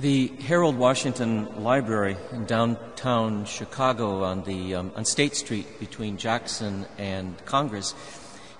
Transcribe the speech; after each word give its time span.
The 0.00 0.28
Harold 0.28 0.78
Washington 0.78 1.64
Library 1.64 2.16
in 2.30 2.44
downtown 2.44 3.44
Chicago 3.46 4.22
on, 4.22 4.44
the, 4.44 4.76
um, 4.76 4.92
on 4.94 5.04
State 5.04 5.34
Street 5.34 5.80
between 5.80 6.18
Jackson 6.18 6.86
and 6.98 7.34
Congress 7.46 7.96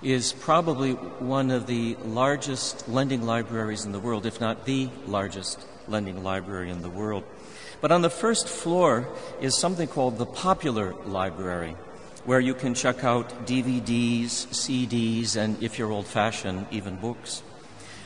is 0.03 0.33
probably 0.33 0.91
one 0.91 1.49
of 1.49 1.65
the 1.65 1.95
largest 2.03 2.89
lending 2.89 3.21
libraries 3.21 3.85
in 3.85 3.93
the 3.93 4.01
world, 4.01 4.25
if 4.25 4.41
not 4.41 4.65
the 4.65 4.89
largest 5.07 5.65
lending 5.87 6.25
library 6.25 6.71
in 6.71 6.81
the 6.81 6.89
world. 6.89 7.23
But 7.79 7.93
on 7.93 8.01
the 8.01 8.09
first 8.09 8.49
floor 8.49 9.07
is 9.39 9.57
something 9.57 9.87
called 9.87 10.17
the 10.17 10.25
Popular 10.25 10.93
Library, 11.05 11.77
where 12.25 12.41
you 12.41 12.53
can 12.53 12.73
check 12.73 13.05
out 13.05 13.47
DVDs, 13.47 14.47
CDs, 14.51 15.37
and 15.37 15.63
if 15.63 15.79
you're 15.79 15.93
old 15.93 16.05
fashioned, 16.05 16.67
even 16.69 16.97
books. 16.97 17.43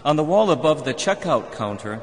On 0.05 0.18
the 0.18 0.23
wall 0.23 0.52
above 0.52 0.86
the 0.86 0.93
checkout 0.93 1.52
counter, 1.54 2.00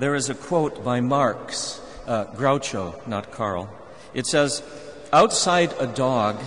there 0.00 0.14
is 0.14 0.30
a 0.30 0.34
quote 0.34 0.82
by 0.82 1.00
Marx, 1.00 1.78
uh, 2.06 2.24
Groucho, 2.34 3.06
not 3.06 3.30
Karl. 3.30 3.68
It 4.14 4.26
says, 4.26 4.62
Outside 5.12 5.74
a 5.78 5.86
dog, 5.86 6.40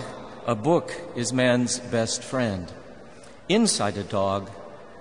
a 0.44 0.56
book 0.56 0.92
is 1.14 1.32
man's 1.32 1.78
best 1.78 2.24
friend. 2.24 2.70
Inside 3.48 3.96
a 3.96 4.02
dog, 4.02 4.50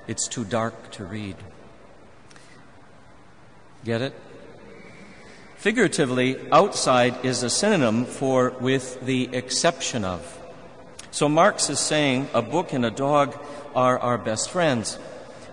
it's 0.07 0.27
too 0.27 0.45
dark 0.45 0.91
to 0.91 1.03
read. 1.03 1.35
Get 3.83 4.03
it? 4.03 4.13
Figuratively, 5.55 6.37
outside 6.51 7.25
is 7.25 7.41
a 7.41 7.49
synonym 7.49 8.05
for 8.05 8.51
with 8.59 9.03
the 9.03 9.29
exception 9.33 10.05
of. 10.05 10.39
So 11.09 11.27
Marx 11.27 11.71
is 11.71 11.79
saying 11.79 12.27
a 12.35 12.43
book 12.43 12.71
and 12.71 12.85
a 12.85 12.91
dog 12.91 13.35
are 13.75 13.97
our 13.97 14.19
best 14.19 14.51
friends. 14.51 14.99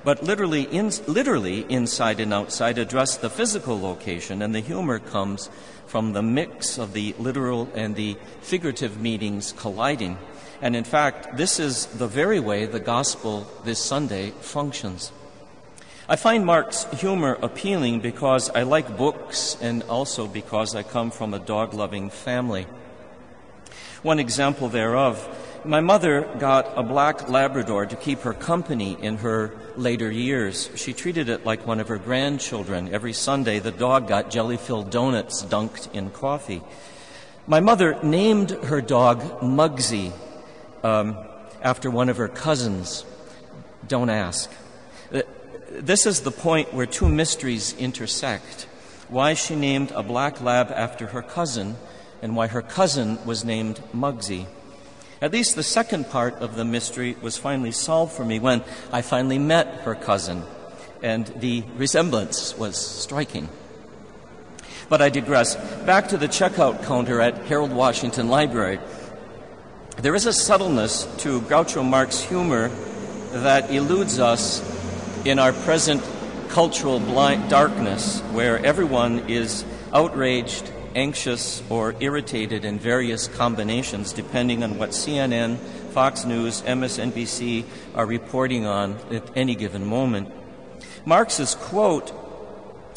But 0.03 0.23
literally, 0.23 0.63
in, 0.63 0.91
literally 1.07 1.67
inside 1.69 2.21
and 2.21 2.33
outside 2.33 2.79
address 2.79 3.17
the 3.17 3.29
physical 3.29 3.79
location, 3.79 4.41
and 4.41 4.55
the 4.55 4.61
humor 4.61 4.99
comes 4.99 5.51
from 5.87 6.13
the 6.13 6.23
mix 6.23 6.79
of 6.79 6.93
the 6.93 7.15
literal 7.19 7.69
and 7.75 7.97
the 7.97 8.17
figurative 8.41 9.01
meanings 9.01 9.53
colliding. 9.53 10.17
And 10.63 10.75
in 10.75 10.85
fact, 10.85 11.37
this 11.37 11.59
is 11.59 11.87
the 11.87 12.07
very 12.07 12.41
way 12.41 12.65
the 12.67 12.81
gospel 12.81 13.47
this 13.65 13.79
Sunday 13.79 14.31
functions. 14.41 15.13
I 16.09 16.17
find 16.17 16.45
Marx 16.45 16.87
humor 17.01 17.39
appealing 17.41 18.01
because 18.01 18.51
I 18.51 18.63
like 18.63 18.97
books 18.97 19.57
and 19.61 19.83
also 19.85 20.27
because 20.27 20.75
I 20.75 20.83
come 20.83 21.11
from 21.11 21.35
a 21.35 21.39
dog 21.39 21.75
loving 21.75 22.11
family. 22.11 22.67
One 24.03 24.19
example 24.19 24.69
thereof 24.69 25.19
my 25.65 25.81
mother 25.81 26.29
got 26.39 26.73
a 26.77 26.83
black 26.83 27.29
Labrador 27.29 27.87
to 27.87 27.97
keep 27.97 28.21
her 28.21 28.35
company 28.35 28.97
in 29.01 29.19
her 29.19 29.53
later 29.77 30.11
years. 30.11 30.71
She 30.77 30.93
treated 30.93 31.29
it 31.29 31.45
like 31.45 31.67
one 31.67 31.81
of 31.81 31.89
her 31.89 31.99
grandchildren. 31.99 32.93
Every 32.93 33.13
Sunday, 33.13 33.59
the 33.59 33.71
dog 33.71 34.09
got 34.09 34.31
jelly 34.31 34.57
filled 34.57 34.91
donuts 34.91 35.43
dunked 35.43 35.93
in 35.95 36.11
coffee. 36.11 36.63
My 37.47 37.61
mother 37.61 37.99
named 38.03 38.51
her 38.51 38.81
dog 38.81 39.21
Mugsy 39.41 40.13
um, 40.83 41.17
after 41.63 41.91
one 41.91 42.09
of 42.09 42.17
her 42.17 42.29
cousins. 42.29 43.05
Don't 43.87 44.11
ask. 44.11 44.51
Uh, 45.13 45.23
this 45.71 46.07
is 46.07 46.21
the 46.21 46.31
point 46.31 46.73
where 46.73 46.87
two 46.87 47.09
mysteries 47.09 47.75
intersect 47.79 48.67
why 49.11 49.35
she 49.35 49.57
named 49.57 49.91
a 49.91 50.03
black 50.03 50.41
lab 50.41 50.71
after 50.71 51.09
her 51.09 51.23
cousin, 51.23 51.77
and 52.23 52.37
why 52.37 52.47
her 52.47 52.63
cousin 52.63 53.19
was 53.27 53.45
named 53.45 53.81
Mugsy. 53.93 54.47
At 55.23 55.33
least 55.33 55.55
the 55.55 55.63
second 55.63 56.09
part 56.09 56.35
of 56.37 56.57
the 56.57 56.65
mystery 56.65 57.15
was 57.21 57.37
finally 57.37 57.73
solved 57.73 58.15
for 58.15 58.25
me 58.25 58.39
when 58.39 58.63
I 58.91 59.03
finally 59.03 59.39
met 59.39 59.83
her 59.83 59.95
cousin, 59.95 60.45
and 61.03 61.27
the 61.27 61.63
resemblance 61.77 62.57
was 62.57 62.79
striking. 62.79 63.51
But 64.89 65.03
I 65.03 65.11
digress. 65.11 65.57
Back 65.85 66.09
to 66.09 66.17
the 66.17 66.27
checkout 66.27 66.85
counter 66.85 67.21
at 67.21 67.37
Harold 67.47 67.71
Washington 67.71 68.29
Library. 68.29 68.81
There 69.99 70.15
is 70.15 70.25
a 70.25 70.33
subtleness 70.33 71.05
to 71.19 71.43
Groucho 71.43 71.87
Marx's 71.87 72.23
humor 72.23 72.69
that 73.33 73.71
eludes 73.71 74.19
us 74.19 74.65
in 75.27 75.39
our 75.39 75.53
present 75.53 76.03
cultural 76.49 76.99
blind 76.99 77.51
darkness, 77.51 78.21
where 78.33 78.59
everyone 78.65 79.29
is 79.29 79.67
outraged 79.93 80.73
anxious 80.95 81.63
or 81.71 81.95
irritated 82.01 82.65
in 82.65 82.79
various 82.79 83.29
combinations 83.29 84.13
depending 84.13 84.63
on 84.63 84.79
what 84.79 84.91
CNN, 84.91 85.57
Fox 85.93 86.25
News, 86.25 86.63
MSNBC 86.63 87.65
are 87.95 88.07
reporting 88.07 88.67
on 88.67 88.99
at 89.11 89.37
any 89.37 89.55
given 89.55 89.85
moment. 89.85 90.29
Marx's 91.05 91.55
quote 91.55 92.13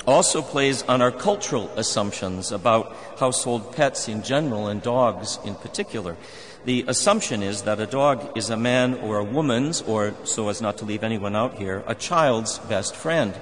also 0.05 0.41
plays 0.41 0.83
on 0.83 1.01
our 1.01 1.11
cultural 1.11 1.69
assumptions 1.77 2.51
about 2.51 2.95
household 3.17 3.75
pets 3.75 4.07
in 4.07 4.21
general 4.23 4.67
and 4.67 4.81
dogs 4.81 5.39
in 5.45 5.55
particular. 5.55 6.17
The 6.65 6.85
assumption 6.87 7.43
is 7.43 7.63
that 7.63 7.79
a 7.79 7.85
dog 7.85 8.37
is 8.37 8.49
a 8.49 8.57
man 8.57 8.95
or 8.95 9.17
a 9.17 9.23
woman's, 9.23 9.81
or 9.81 10.13
so 10.23 10.49
as 10.49 10.61
not 10.61 10.77
to 10.77 10.85
leave 10.85 11.03
anyone 11.03 11.35
out 11.35 11.57
here, 11.57 11.83
a 11.87 11.95
child's 11.95 12.59
best 12.59 12.95
friend. 12.95 13.33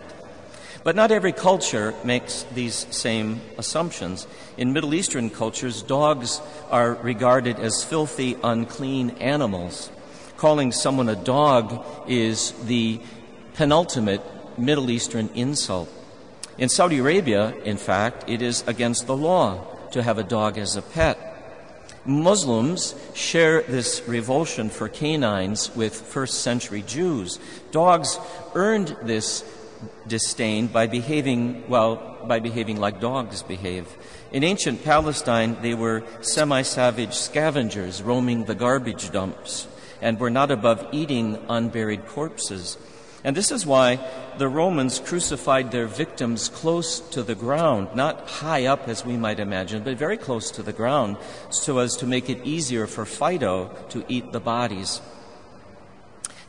But 0.83 0.95
not 0.95 1.11
every 1.11 1.31
culture 1.31 1.93
makes 2.03 2.43
these 2.55 2.87
same 2.89 3.41
assumptions. 3.57 4.25
In 4.57 4.73
Middle 4.73 4.95
Eastern 4.95 5.29
cultures, 5.29 5.83
dogs 5.83 6.41
are 6.71 6.95
regarded 6.95 7.59
as 7.59 7.83
filthy, 7.83 8.35
unclean 8.43 9.11
animals. 9.11 9.91
Calling 10.37 10.71
someone 10.71 11.07
a 11.07 11.15
dog 11.15 11.85
is 12.07 12.51
the 12.65 12.99
penultimate 13.53 14.23
Middle 14.57 14.89
Eastern 14.89 15.29
insult. 15.35 15.87
In 16.57 16.67
Saudi 16.67 16.97
Arabia, 16.97 17.53
in 17.63 17.77
fact, 17.77 18.27
it 18.27 18.41
is 18.41 18.63
against 18.65 19.05
the 19.05 19.15
law 19.15 19.63
to 19.91 20.01
have 20.01 20.17
a 20.17 20.23
dog 20.23 20.57
as 20.57 20.75
a 20.75 20.81
pet. 20.81 21.27
Muslims 22.05 22.95
share 23.13 23.61
this 23.61 24.01
revulsion 24.07 24.71
for 24.71 24.89
canines 24.89 25.73
with 25.75 25.93
first 25.93 26.41
century 26.41 26.81
Jews. 26.81 27.39
Dogs 27.69 28.17
earned 28.55 28.97
this 29.03 29.43
disdain 30.07 30.67
by 30.67 30.87
behaving, 30.87 31.67
well, 31.69 32.25
by 32.27 32.39
behaving 32.39 32.77
like 32.79 32.99
dogs 32.99 33.43
behave. 33.43 33.87
In 34.31 34.43
ancient 34.43 34.83
Palestine, 34.83 35.57
they 35.61 35.73
were 35.73 36.03
semi 36.21 36.61
savage 36.61 37.13
scavengers 37.13 38.01
roaming 38.01 38.45
the 38.45 38.55
garbage 38.55 39.11
dumps 39.11 39.67
and 40.01 40.19
were 40.19 40.29
not 40.29 40.51
above 40.51 40.87
eating 40.91 41.37
unburied 41.49 42.07
corpses. 42.07 42.77
And 43.23 43.37
this 43.37 43.51
is 43.51 43.65
why 43.67 43.99
the 44.39 44.47
Romans 44.47 44.99
crucified 44.99 45.71
their 45.71 45.85
victims 45.85 46.49
close 46.49 46.99
to 47.11 47.21
the 47.21 47.35
ground, 47.35 47.89
not 47.95 48.27
high 48.27 48.65
up 48.65 48.87
as 48.87 49.05
we 49.05 49.15
might 49.15 49.39
imagine, 49.39 49.83
but 49.83 49.97
very 49.97 50.17
close 50.17 50.49
to 50.51 50.63
the 50.63 50.73
ground, 50.73 51.17
so 51.51 51.77
as 51.77 51.95
to 51.97 52.07
make 52.07 52.29
it 52.29 52.43
easier 52.43 52.87
for 52.87 53.05
Fido 53.05 53.67
to 53.89 54.03
eat 54.07 54.31
the 54.31 54.39
bodies. 54.39 55.01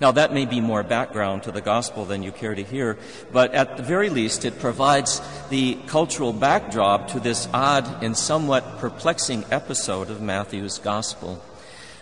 Now, 0.02 0.10
that 0.10 0.32
may 0.32 0.46
be 0.46 0.60
more 0.60 0.82
background 0.82 1.44
to 1.44 1.52
the 1.52 1.60
gospel 1.60 2.04
than 2.04 2.24
you 2.24 2.32
care 2.32 2.56
to 2.56 2.64
hear, 2.64 2.98
but 3.30 3.54
at 3.54 3.76
the 3.76 3.84
very 3.84 4.10
least, 4.10 4.44
it 4.44 4.58
provides 4.58 5.22
the 5.48 5.78
cultural 5.86 6.32
backdrop 6.32 7.06
to 7.12 7.20
this 7.20 7.46
odd 7.54 8.02
and 8.02 8.16
somewhat 8.16 8.78
perplexing 8.78 9.44
episode 9.52 10.10
of 10.10 10.20
Matthew's 10.20 10.78
gospel. 10.80 11.40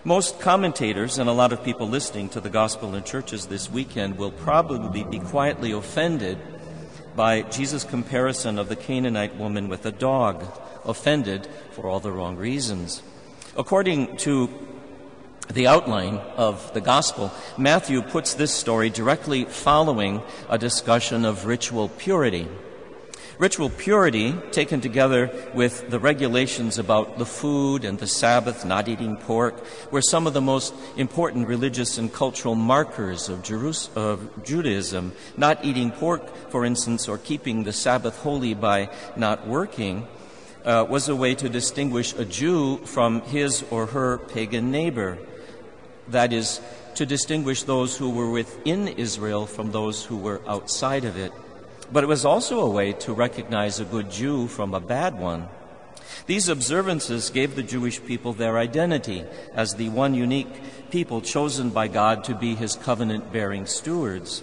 Most 0.02 0.40
commentators 0.40 1.18
and 1.18 1.28
a 1.28 1.34
lot 1.34 1.52
of 1.52 1.62
people 1.62 1.86
listening 1.86 2.30
to 2.30 2.40
the 2.40 2.48
gospel 2.48 2.94
in 2.94 3.04
churches 3.04 3.48
this 3.48 3.70
weekend 3.70 4.16
will 4.16 4.32
probably 4.32 5.04
be 5.04 5.18
quietly 5.18 5.72
offended 5.72 6.38
by 7.14 7.42
Jesus' 7.42 7.84
comparison 7.84 8.58
of 8.58 8.70
the 8.70 8.76
Canaanite 8.76 9.36
woman 9.36 9.68
with 9.68 9.84
a 9.84 9.92
dog, 9.92 10.42
offended 10.86 11.46
for 11.72 11.86
all 11.86 12.00
the 12.00 12.12
wrong 12.12 12.38
reasons. 12.38 13.02
According 13.58 14.16
to 14.24 14.48
the 15.52 15.66
outline 15.66 16.16
of 16.36 16.72
the 16.74 16.80
gospel, 16.80 17.32
Matthew 17.58 18.02
puts 18.02 18.34
this 18.34 18.52
story 18.52 18.88
directly 18.90 19.44
following 19.44 20.22
a 20.48 20.58
discussion 20.58 21.24
of 21.24 21.46
ritual 21.46 21.88
purity. 21.88 22.48
Ritual 23.38 23.70
purity, 23.70 24.34
taken 24.52 24.82
together 24.82 25.30
with 25.54 25.88
the 25.88 25.98
regulations 25.98 26.78
about 26.78 27.16
the 27.16 27.24
food 27.24 27.86
and 27.86 27.98
the 27.98 28.06
Sabbath, 28.06 28.66
not 28.66 28.86
eating 28.86 29.16
pork, 29.16 29.64
were 29.90 30.02
some 30.02 30.26
of 30.26 30.34
the 30.34 30.42
most 30.42 30.74
important 30.96 31.48
religious 31.48 31.96
and 31.96 32.12
cultural 32.12 32.54
markers 32.54 33.30
of, 33.30 33.42
Jerus- 33.42 33.88
of 33.96 34.44
Judaism. 34.44 35.12
Not 35.38 35.64
eating 35.64 35.90
pork, 35.90 36.50
for 36.50 36.66
instance, 36.66 37.08
or 37.08 37.16
keeping 37.16 37.64
the 37.64 37.72
Sabbath 37.72 38.18
holy 38.18 38.52
by 38.52 38.90
not 39.16 39.48
working, 39.48 40.06
uh, 40.66 40.84
was 40.86 41.08
a 41.08 41.16
way 41.16 41.34
to 41.34 41.48
distinguish 41.48 42.12
a 42.12 42.26
Jew 42.26 42.76
from 42.84 43.22
his 43.22 43.64
or 43.70 43.86
her 43.86 44.18
pagan 44.18 44.70
neighbor 44.70 45.16
that 46.12 46.32
is, 46.32 46.60
to 46.94 47.06
distinguish 47.06 47.62
those 47.62 47.96
who 47.96 48.10
were 48.10 48.30
within 48.30 48.88
Israel 48.88 49.46
from 49.46 49.72
those 49.72 50.04
who 50.04 50.16
were 50.16 50.42
outside 50.46 51.04
of 51.04 51.16
it. 51.16 51.32
But 51.92 52.04
it 52.04 52.08
was 52.08 52.24
also 52.24 52.60
a 52.60 52.70
way 52.70 52.92
to 53.04 53.12
recognize 53.12 53.80
a 53.80 53.84
good 53.84 54.10
Jew 54.10 54.48
from 54.48 54.74
a 54.74 54.80
bad 54.80 55.18
one. 55.18 55.48
These 56.26 56.48
observances 56.48 57.30
gave 57.30 57.54
the 57.54 57.62
Jewish 57.62 58.04
people 58.04 58.32
their 58.32 58.58
identity 58.58 59.24
as 59.54 59.74
the 59.74 59.88
one 59.88 60.14
unique 60.14 60.90
people 60.90 61.20
chosen 61.20 61.70
by 61.70 61.88
God 61.88 62.24
to 62.24 62.34
be 62.34 62.54
his 62.54 62.76
covenant 62.76 63.32
bearing 63.32 63.66
stewards. 63.66 64.42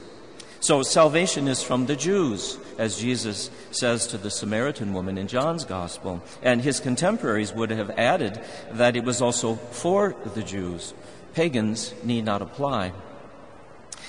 So 0.60 0.82
salvation 0.82 1.48
is 1.48 1.62
from 1.62 1.86
the 1.86 1.96
Jews, 1.96 2.58
as 2.78 3.00
Jesus 3.00 3.52
says 3.72 4.08
to 4.08 4.18
the 4.18 4.32
Samaritan 4.32 4.92
woman 4.94 5.18
in 5.18 5.28
John's 5.28 5.66
Gospel. 5.66 6.22
And 6.42 6.62
his 6.62 6.80
contemporaries 6.80 7.54
would 7.54 7.70
have 7.70 7.92
added 7.92 8.42
that 8.72 8.96
it 8.96 9.04
was 9.04 9.22
also 9.22 9.56
for 9.56 10.16
the 10.34 10.44
Jews. 10.44 10.94
Pagans 11.38 11.94
need 12.04 12.26
not 12.26 12.42
apply. 12.42 12.94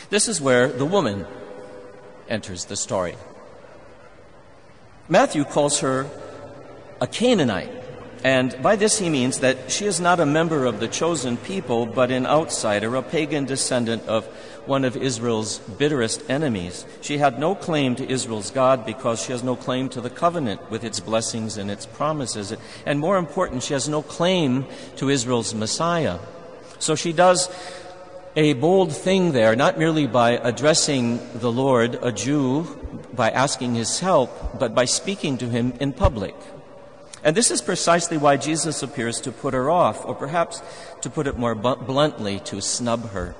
This 0.08 0.28
is 0.28 0.40
where 0.40 0.66
the 0.66 0.86
woman 0.86 1.26
enters 2.26 2.64
the 2.64 2.74
story. 2.74 3.16
Matthew 5.10 5.44
calls 5.44 5.80
her 5.80 6.08
a 7.02 7.06
Canaanite. 7.06 7.70
And 8.24 8.56
by 8.62 8.76
this 8.76 8.98
he 8.98 9.10
means 9.10 9.40
that 9.40 9.70
she 9.70 9.84
is 9.84 10.00
not 10.00 10.20
a 10.20 10.24
member 10.24 10.64
of 10.64 10.80
the 10.80 10.88
chosen 10.88 11.36
people, 11.36 11.84
but 11.84 12.10
an 12.10 12.24
outsider, 12.24 12.96
a 12.96 13.02
pagan 13.02 13.44
descendant 13.44 14.04
of 14.06 14.24
one 14.64 14.86
of 14.86 14.96
Israel's 14.96 15.58
bitterest 15.58 16.30
enemies. 16.30 16.86
She 17.02 17.18
had 17.18 17.38
no 17.38 17.54
claim 17.54 17.94
to 17.96 18.10
Israel's 18.10 18.50
God 18.50 18.86
because 18.86 19.22
she 19.22 19.32
has 19.32 19.42
no 19.42 19.54
claim 19.54 19.90
to 19.90 20.00
the 20.00 20.08
covenant 20.08 20.70
with 20.70 20.82
its 20.82 20.98
blessings 20.98 21.58
and 21.58 21.70
its 21.70 21.84
promises. 21.84 22.56
And 22.86 22.98
more 22.98 23.18
important, 23.18 23.64
she 23.64 23.74
has 23.74 23.86
no 23.86 24.00
claim 24.00 24.64
to 24.96 25.10
Israel's 25.10 25.52
Messiah. 25.52 26.20
So 26.78 26.94
she 26.94 27.12
does 27.12 27.48
a 28.36 28.52
bold 28.54 28.94
thing 28.94 29.32
there, 29.32 29.56
not 29.56 29.78
merely 29.78 30.06
by 30.06 30.32
addressing 30.32 31.18
the 31.34 31.50
Lord, 31.50 31.98
a 32.02 32.12
Jew, 32.12 32.66
by 33.12 33.30
asking 33.30 33.74
his 33.74 33.98
help, 34.00 34.58
but 34.58 34.74
by 34.74 34.84
speaking 34.84 35.38
to 35.38 35.48
him 35.48 35.72
in 35.80 35.92
public. 35.92 36.36
And 37.24 37.36
this 37.36 37.50
is 37.50 37.60
precisely 37.60 38.16
why 38.16 38.36
Jesus 38.36 38.82
appears 38.82 39.20
to 39.22 39.32
put 39.32 39.54
her 39.54 39.70
off, 39.70 40.04
or 40.06 40.14
perhaps, 40.14 40.62
to 41.00 41.10
put 41.10 41.26
it 41.26 41.36
more 41.36 41.56
bluntly, 41.56 42.38
to 42.40 42.60
snub 42.60 43.10
her. 43.10 43.34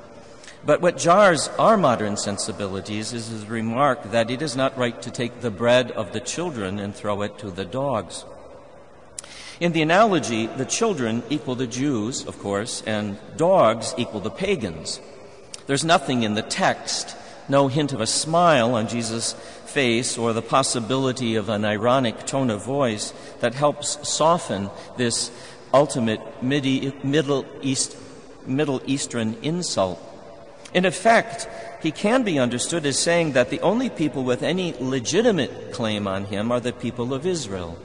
But 0.66 0.80
what 0.80 0.98
jars 0.98 1.48
our 1.58 1.76
modern 1.76 2.16
sensibilities 2.16 3.12
is 3.12 3.28
his 3.28 3.46
remark 3.46 4.10
that 4.10 4.30
it 4.30 4.42
is 4.42 4.56
not 4.56 4.76
right 4.76 5.00
to 5.02 5.10
take 5.10 5.40
the 5.40 5.52
bread 5.52 5.92
of 5.92 6.12
the 6.12 6.20
children 6.20 6.80
and 6.80 6.92
throw 6.92 7.22
it 7.22 7.38
to 7.38 7.52
the 7.52 7.64
dogs. 7.64 8.24
In 9.60 9.72
the 9.72 9.82
analogy, 9.82 10.46
the 10.46 10.64
children 10.64 11.24
equal 11.30 11.56
the 11.56 11.66
Jews, 11.66 12.24
of 12.24 12.38
course, 12.38 12.80
and 12.86 13.18
dogs 13.36 13.92
equal 13.96 14.20
the 14.20 14.30
pagans. 14.30 15.00
There's 15.66 15.84
nothing 15.84 16.22
in 16.22 16.34
the 16.34 16.42
text, 16.42 17.16
no 17.48 17.66
hint 17.66 17.92
of 17.92 18.00
a 18.00 18.06
smile 18.06 18.76
on 18.76 18.86
Jesus' 18.86 19.32
face 19.66 20.16
or 20.16 20.32
the 20.32 20.42
possibility 20.42 21.34
of 21.34 21.48
an 21.48 21.64
ironic 21.64 22.24
tone 22.24 22.50
of 22.50 22.64
voice 22.64 23.12
that 23.40 23.54
helps 23.54 24.08
soften 24.08 24.70
this 24.96 25.32
ultimate 25.74 26.20
Middle, 26.40 27.44
East, 27.60 27.96
Middle 28.46 28.80
Eastern 28.86 29.36
insult. 29.42 30.00
In 30.72 30.84
effect, 30.84 31.48
he 31.82 31.90
can 31.90 32.22
be 32.22 32.38
understood 32.38 32.86
as 32.86 32.98
saying 32.98 33.32
that 33.32 33.50
the 33.50 33.60
only 33.60 33.90
people 33.90 34.22
with 34.22 34.44
any 34.44 34.74
legitimate 34.78 35.72
claim 35.72 36.06
on 36.06 36.26
him 36.26 36.52
are 36.52 36.60
the 36.60 36.72
people 36.72 37.12
of 37.12 37.26
Israel. 37.26 37.76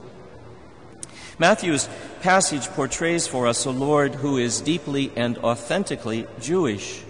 Matthew's 1.39 1.89
passage 2.21 2.67
portrays 2.69 3.25
for 3.25 3.47
us 3.47 3.65
a 3.65 3.71
Lord 3.71 4.15
who 4.15 4.37
is 4.37 4.61
deeply 4.61 5.11
and 5.15 5.37
authentically 5.39 6.27
Jewish 6.39 7.03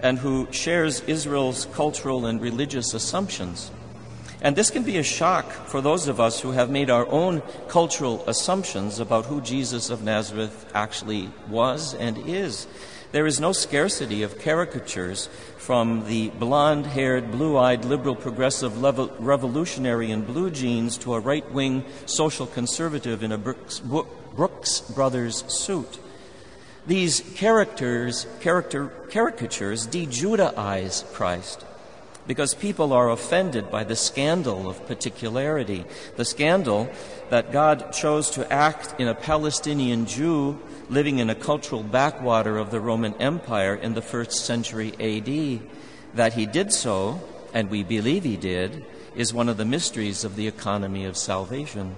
and 0.00 0.18
who 0.18 0.46
shares 0.52 1.00
Israel's 1.02 1.66
cultural 1.72 2.26
and 2.26 2.40
religious 2.40 2.94
assumptions. 2.94 3.72
And 4.40 4.54
this 4.54 4.70
can 4.70 4.82
be 4.82 4.98
a 4.98 5.02
shock 5.02 5.50
for 5.50 5.80
those 5.80 6.06
of 6.06 6.20
us 6.20 6.40
who 6.40 6.52
have 6.52 6.70
made 6.70 6.90
our 6.90 7.06
own 7.08 7.42
cultural 7.66 8.22
assumptions 8.28 9.00
about 9.00 9.24
who 9.24 9.40
Jesus 9.40 9.90
of 9.90 10.04
Nazareth 10.04 10.70
actually 10.74 11.30
was 11.48 11.94
and 11.94 12.18
is. 12.28 12.66
There 13.14 13.28
is 13.28 13.38
no 13.38 13.52
scarcity 13.52 14.24
of 14.24 14.40
caricatures 14.40 15.28
from 15.56 16.04
the 16.08 16.30
blonde 16.30 16.84
haired, 16.84 17.30
blue 17.30 17.56
eyed, 17.56 17.84
liberal, 17.84 18.16
progressive, 18.16 18.82
revolutionary 18.82 20.10
in 20.10 20.22
blue 20.22 20.50
jeans 20.50 20.98
to 20.98 21.14
a 21.14 21.20
right 21.20 21.48
wing 21.52 21.84
social 22.06 22.44
conservative 22.44 23.22
in 23.22 23.30
a 23.30 23.38
Brooks, 23.38 23.78
Brooks 23.78 24.80
Brothers 24.80 25.44
suit. 25.46 26.00
These 26.88 27.20
characters, 27.36 28.26
character, 28.40 28.88
caricatures 29.10 29.86
de 29.86 30.06
Judaize 30.06 31.04
Christ 31.12 31.64
because 32.26 32.54
people 32.54 32.92
are 32.92 33.10
offended 33.10 33.70
by 33.70 33.84
the 33.84 33.96
scandal 33.96 34.68
of 34.68 34.86
particularity, 34.86 35.84
the 36.16 36.24
scandal 36.24 36.88
that 37.30 37.52
God 37.52 37.92
chose 37.92 38.30
to 38.30 38.50
act 38.52 38.98
in 38.98 39.08
a 39.08 39.14
Palestinian 39.14 40.06
Jew 40.06 40.58
living 40.88 41.18
in 41.18 41.30
a 41.30 41.34
cultural 41.34 41.82
backwater 41.82 42.56
of 42.56 42.70
the 42.70 42.80
Roman 42.80 43.14
Empire 43.20 43.74
in 43.74 43.94
the 43.94 44.02
first 44.02 44.44
century 44.44 44.92
AD. 45.00 45.60
That 46.14 46.34
he 46.34 46.46
did 46.46 46.72
so, 46.72 47.20
and 47.52 47.70
we 47.70 47.82
believe 47.82 48.24
he 48.24 48.36
did, 48.36 48.84
is 49.14 49.34
one 49.34 49.48
of 49.48 49.56
the 49.56 49.64
mysteries 49.64 50.24
of 50.24 50.36
the 50.36 50.48
economy 50.48 51.04
of 51.04 51.16
salvation. 51.16 51.96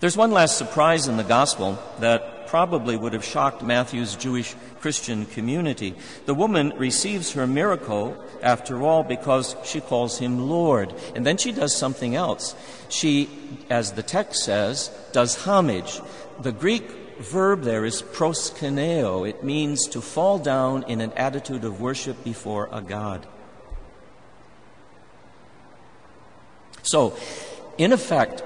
There's 0.00 0.16
one 0.16 0.30
last 0.30 0.56
surprise 0.56 1.08
in 1.08 1.18
the 1.18 1.24
gospel 1.24 1.78
that 1.98 2.46
probably 2.46 2.96
would 2.96 3.12
have 3.12 3.24
shocked 3.24 3.62
Matthew's 3.62 4.16
Jewish 4.16 4.56
Christian 4.80 5.26
community. 5.26 5.94
The 6.24 6.32
woman 6.32 6.72
receives 6.78 7.34
her 7.34 7.46
miracle, 7.46 8.16
after 8.42 8.82
all, 8.82 9.02
because 9.02 9.54
she 9.62 9.82
calls 9.82 10.18
him 10.18 10.48
Lord. 10.48 10.94
And 11.14 11.26
then 11.26 11.36
she 11.36 11.52
does 11.52 11.76
something 11.76 12.16
else. 12.16 12.54
She, 12.88 13.28
as 13.68 13.92
the 13.92 14.02
text 14.02 14.42
says, 14.42 14.90
does 15.12 15.36
homage. 15.44 16.00
The 16.40 16.52
Greek 16.52 16.90
verb 17.18 17.62
there 17.62 17.84
is 17.84 18.00
proskyneo. 18.00 19.28
It 19.28 19.44
means 19.44 19.86
to 19.88 20.00
fall 20.00 20.38
down 20.38 20.84
in 20.84 21.02
an 21.02 21.12
attitude 21.12 21.64
of 21.64 21.82
worship 21.82 22.24
before 22.24 22.70
a 22.72 22.80
God. 22.80 23.26
So, 26.82 27.14
in 27.76 27.92
effect, 27.92 28.42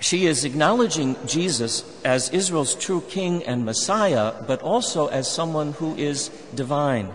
she 0.00 0.26
is 0.26 0.44
acknowledging 0.44 1.16
Jesus 1.26 1.84
as 2.04 2.30
Israel's 2.30 2.74
true 2.74 3.00
king 3.08 3.42
and 3.44 3.64
Messiah, 3.64 4.34
but 4.46 4.62
also 4.62 5.08
as 5.08 5.30
someone 5.30 5.72
who 5.72 5.96
is 5.96 6.28
divine. 6.54 7.10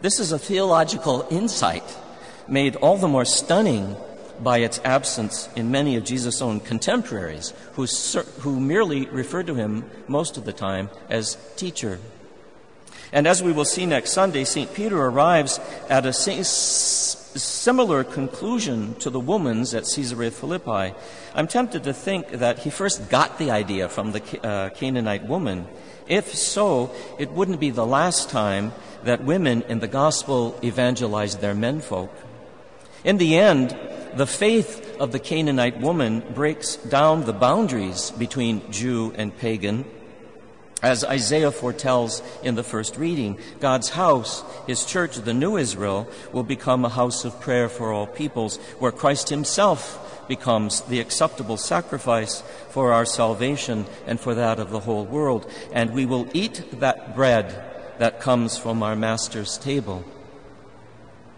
This 0.00 0.20
is 0.20 0.32
a 0.32 0.38
theological 0.38 1.26
insight 1.30 1.84
made 2.46 2.76
all 2.76 2.96
the 2.96 3.08
more 3.08 3.24
stunning 3.24 3.96
by 4.42 4.58
its 4.58 4.80
absence 4.84 5.48
in 5.54 5.70
many 5.70 5.96
of 5.96 6.04
Jesus' 6.04 6.40
own 6.40 6.60
contemporaries, 6.60 7.52
who, 7.74 7.84
who 8.40 8.58
merely 8.58 9.06
refer 9.06 9.42
to 9.42 9.54
him 9.54 9.84
most 10.08 10.36
of 10.36 10.44
the 10.44 10.52
time 10.52 10.88
as 11.08 11.36
teacher. 11.56 11.98
And 13.12 13.26
as 13.26 13.42
we 13.42 13.52
will 13.52 13.64
see 13.64 13.86
next 13.86 14.12
Sunday, 14.12 14.44
St. 14.44 14.72
Peter 14.72 15.00
arrives 15.00 15.58
at 15.88 16.06
a 16.06 16.12
similar 17.38 18.02
conclusion 18.02 18.94
to 18.96 19.10
the 19.10 19.20
woman's 19.20 19.74
at 19.74 19.84
Caesarea 19.84 20.30
Philippi. 20.30 20.94
I'm 21.34 21.46
tempted 21.46 21.84
to 21.84 21.92
think 21.92 22.30
that 22.32 22.60
he 22.60 22.70
first 22.70 23.08
got 23.08 23.38
the 23.38 23.50
idea 23.50 23.88
from 23.88 24.12
the 24.12 24.22
uh, 24.42 24.70
Canaanite 24.70 25.26
woman. 25.26 25.66
If 26.08 26.34
so, 26.34 26.90
it 27.18 27.30
wouldn't 27.30 27.60
be 27.60 27.70
the 27.70 27.86
last 27.86 28.30
time 28.30 28.72
that 29.04 29.24
women 29.24 29.62
in 29.62 29.78
the 29.78 29.88
gospel 29.88 30.58
evangelized 30.62 31.40
their 31.40 31.54
menfolk. 31.54 32.10
In 33.04 33.18
the 33.18 33.38
end, 33.38 33.76
the 34.14 34.26
faith 34.26 34.96
of 34.98 35.12
the 35.12 35.20
Canaanite 35.20 35.80
woman 35.80 36.24
breaks 36.34 36.76
down 36.76 37.24
the 37.24 37.32
boundaries 37.32 38.10
between 38.10 38.70
Jew 38.72 39.14
and 39.16 39.36
pagan 39.36 39.84
as 40.82 41.04
Isaiah 41.04 41.50
foretells 41.50 42.22
in 42.42 42.54
the 42.54 42.62
first 42.62 42.96
reading, 42.96 43.38
God's 43.60 43.90
house, 43.90 44.42
His 44.66 44.84
church, 44.84 45.16
the 45.16 45.34
new 45.34 45.56
Israel, 45.56 46.08
will 46.32 46.42
become 46.42 46.84
a 46.84 46.88
house 46.88 47.24
of 47.24 47.40
prayer 47.40 47.68
for 47.68 47.92
all 47.92 48.06
peoples, 48.06 48.56
where 48.78 48.92
Christ 48.92 49.28
Himself 49.28 50.26
becomes 50.28 50.82
the 50.82 51.00
acceptable 51.00 51.56
sacrifice 51.56 52.42
for 52.70 52.92
our 52.92 53.04
salvation 53.04 53.84
and 54.06 54.20
for 54.20 54.34
that 54.34 54.60
of 54.60 54.70
the 54.70 54.80
whole 54.80 55.04
world. 55.04 55.50
And 55.72 55.92
we 55.92 56.06
will 56.06 56.28
eat 56.32 56.80
that 56.80 57.14
bread 57.14 57.64
that 57.98 58.20
comes 58.20 58.56
from 58.56 58.82
our 58.82 58.96
Master's 58.96 59.58
table. 59.58 60.04